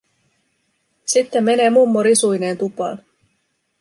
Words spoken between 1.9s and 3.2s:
risuineen tupaan.